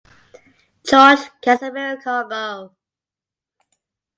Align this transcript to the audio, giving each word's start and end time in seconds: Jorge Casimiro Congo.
Jorge 0.83 1.29
Casimiro 1.43 1.99
Congo. 2.03 2.75